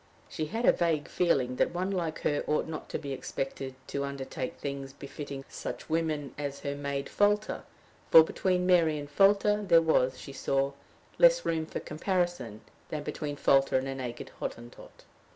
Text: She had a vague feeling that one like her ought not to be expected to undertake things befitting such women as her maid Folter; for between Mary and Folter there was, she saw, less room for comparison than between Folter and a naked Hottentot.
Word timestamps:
She 0.27 0.47
had 0.47 0.65
a 0.65 0.71
vague 0.71 1.07
feeling 1.07 1.57
that 1.57 1.75
one 1.75 1.91
like 1.91 2.21
her 2.21 2.43
ought 2.47 2.65
not 2.65 2.89
to 2.89 2.97
be 2.97 3.13
expected 3.13 3.75
to 3.85 4.03
undertake 4.03 4.57
things 4.57 4.93
befitting 4.93 5.45
such 5.47 5.91
women 5.91 6.33
as 6.39 6.61
her 6.61 6.73
maid 6.75 7.05
Folter; 7.05 7.61
for 8.09 8.23
between 8.23 8.65
Mary 8.65 8.97
and 8.97 9.07
Folter 9.15 9.61
there 9.67 9.79
was, 9.79 10.17
she 10.19 10.33
saw, 10.33 10.71
less 11.19 11.45
room 11.45 11.67
for 11.67 11.79
comparison 11.79 12.61
than 12.89 13.03
between 13.03 13.35
Folter 13.37 13.73
and 13.77 13.87
a 13.87 13.93
naked 13.93 14.31
Hottentot. 14.39 15.03